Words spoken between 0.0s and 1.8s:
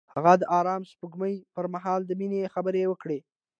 هغه د آرام سپوږمۍ پر